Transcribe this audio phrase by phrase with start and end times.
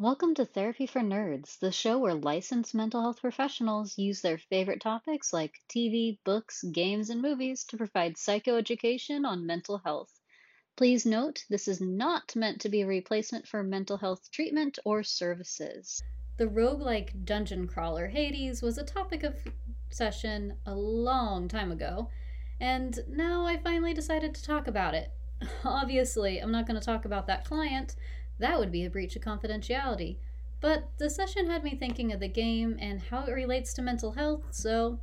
[0.00, 4.80] Welcome to Therapy for Nerds, the show where licensed mental health professionals use their favorite
[4.80, 10.10] topics like TV, books, games, and movies to provide psychoeducation on mental health.
[10.74, 15.04] Please note, this is not meant to be a replacement for mental health treatment or
[15.04, 16.02] services.
[16.38, 19.36] The roguelike dungeon crawler Hades was a topic of
[19.90, 22.10] session a long time ago,
[22.60, 25.12] and now I finally decided to talk about it.
[25.64, 27.94] Obviously, I'm not going to talk about that client
[28.38, 30.16] that would be a breach of confidentiality.
[30.60, 34.12] But the session had me thinking of the game and how it relates to mental
[34.12, 34.98] health, so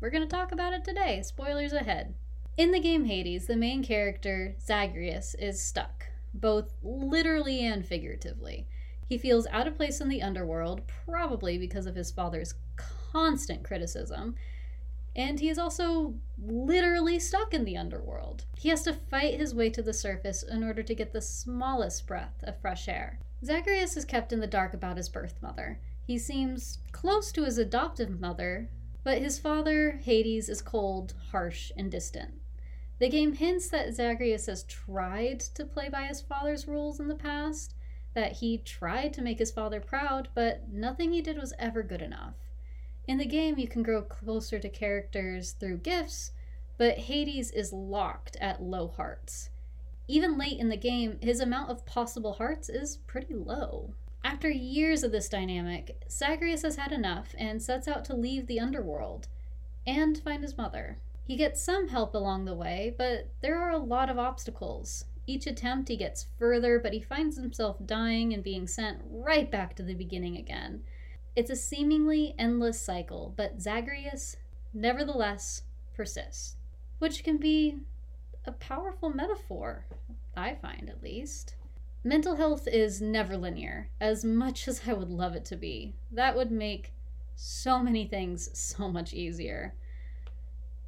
[0.00, 1.22] we're going to talk about it today.
[1.22, 2.14] Spoilers ahead.
[2.56, 8.68] In the game Hades, the main character, Zagreus, is stuck, both literally and figuratively.
[9.06, 14.36] He feels out of place in the underworld, probably because of his father's constant criticism,
[15.16, 18.44] and he is also literally stuck in the underworld.
[18.56, 22.06] He has to fight his way to the surface in order to get the smallest
[22.06, 23.18] breath of fresh air.
[23.44, 25.78] Zagreus is kept in the dark about his birth mother.
[26.06, 28.70] He seems close to his adoptive mother,
[29.02, 32.34] but his father, Hades, is cold, harsh, and distant.
[32.98, 37.14] The game hints that Zagreus has tried to play by his father's rules in the
[37.14, 37.74] past,
[38.14, 42.00] that he tried to make his father proud, but nothing he did was ever good
[42.00, 42.34] enough.
[43.06, 46.32] In the game, you can grow closer to characters through gifts,
[46.78, 49.50] but Hades is locked at low hearts.
[50.08, 53.94] Even late in the game, his amount of possible hearts is pretty low.
[54.22, 58.60] After years of this dynamic, Zagreus has had enough and sets out to leave the
[58.60, 59.28] underworld
[59.86, 60.98] and find his mother.
[61.26, 65.04] He gets some help along the way, but there are a lot of obstacles.
[65.26, 69.74] Each attempt, he gets further, but he finds himself dying and being sent right back
[69.76, 70.84] to the beginning again.
[71.36, 74.36] It's a seemingly endless cycle, but Zagreus
[74.72, 75.62] nevertheless
[75.94, 76.56] persists,
[76.98, 77.78] which can be
[78.44, 79.86] a powerful metaphor,
[80.36, 81.56] I find at least.
[82.04, 85.94] Mental health is never linear, as much as I would love it to be.
[86.12, 86.92] That would make
[87.34, 89.74] so many things so much easier.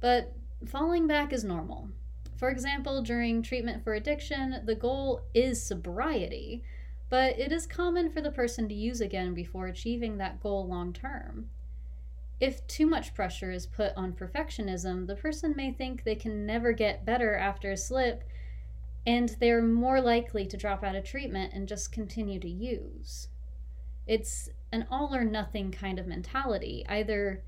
[0.00, 0.32] But
[0.66, 1.88] falling back is normal.
[2.36, 6.62] For example, during treatment for addiction, the goal is sobriety,
[7.10, 10.92] but it is common for the person to use again before achieving that goal long
[10.92, 11.50] term.
[12.40, 16.72] If too much pressure is put on perfectionism, the person may think they can never
[16.72, 18.24] get better after a slip,
[19.06, 23.28] and they're more likely to drop out of treatment and just continue to use.
[24.06, 26.86] It's an all or nothing kind of mentality.
[26.88, 27.42] Either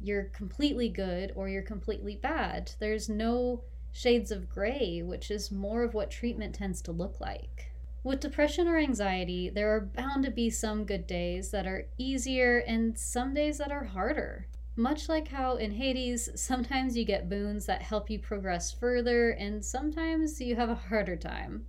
[0.00, 2.72] you're completely good or you're completely bad.
[2.78, 7.69] There's no shades of gray, which is more of what treatment tends to look like.
[8.02, 12.58] With depression or anxiety, there are bound to be some good days that are easier
[12.60, 14.46] and some days that are harder.
[14.74, 19.62] Much like how in Hades, sometimes you get boons that help you progress further, and
[19.62, 21.66] sometimes you have a harder time.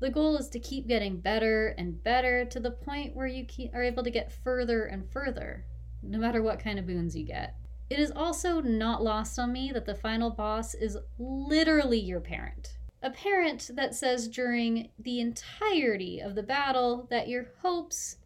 [0.00, 3.82] The goal is to keep getting better and better to the point where you are
[3.82, 5.66] able to get further and further,
[6.02, 7.56] no matter what kind of boons you get.
[7.90, 12.78] It is also not lost on me that the final boss is literally your parent
[13.02, 18.16] a parent that says during the entirety of the battle that your hopes,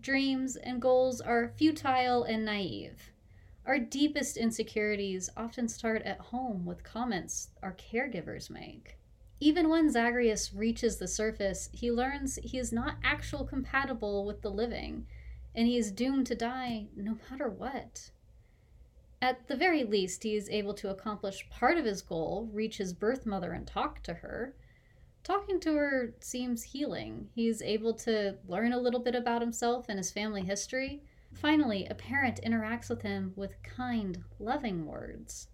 [0.00, 3.12] dreams, and goals are futile and naive.
[3.66, 8.98] Our deepest insecurities often start at home with comments our caregivers make.
[9.40, 14.50] Even when Zagreus reaches the surface, he learns he is not actual compatible with the
[14.50, 15.06] living,
[15.54, 18.10] and he is doomed to die no matter what.
[19.24, 22.92] At the very least, he is able to accomplish part of his goal, reach his
[22.92, 24.54] birth mother and talk to her.
[25.22, 27.30] Talking to her seems healing.
[27.34, 31.00] He's able to learn a little bit about himself and his family history.
[31.32, 35.48] Finally, a parent interacts with him with kind, loving words.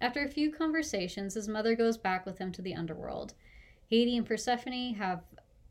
[0.00, 3.34] After a few conversations, his mother goes back with him to the underworld.
[3.88, 5.24] Hades and Persephone have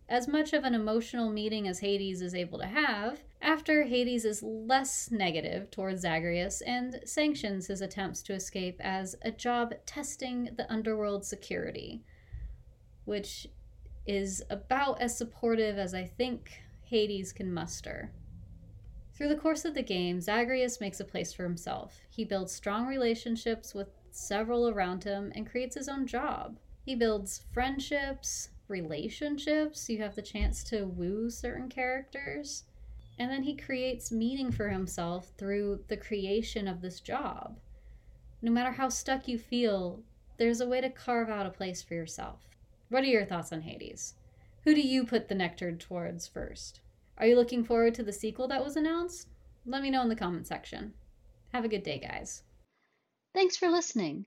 [0.10, 4.44] as much of an emotional meeting as Hades is able to have, after Hades is
[4.44, 10.72] less negative towards Zagreus and sanctions his attempts to escape as a job testing the
[10.72, 12.04] underworld security,
[13.06, 13.48] which
[14.06, 18.12] is about as supportive as I think Hades can muster.
[19.14, 22.02] Through the course of the game, Zagreus makes a place for himself.
[22.10, 26.58] He builds strong relationships with several around him and creates his own job.
[26.84, 29.90] He builds friendships, relationships.
[29.90, 32.64] You have the chance to woo certain characters.
[33.22, 37.60] And then he creates meaning for himself through the creation of this job.
[38.42, 40.02] No matter how stuck you feel,
[40.38, 42.40] there's a way to carve out a place for yourself.
[42.90, 44.16] What are your thoughts on Hades?
[44.64, 46.80] Who do you put the nectar towards first?
[47.20, 49.28] Are you looking forward to the sequel that was announced?
[49.68, 50.96] Let me know in the comment section.
[51.54, 52.42] Have a good day, guys.
[53.36, 54.26] Thanks for listening.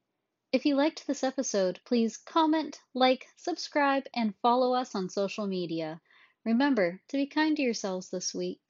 [0.53, 6.01] If you liked this episode, please comment, like, subscribe, and follow us on social media.
[6.45, 8.61] Remember to be kind to yourselves this week.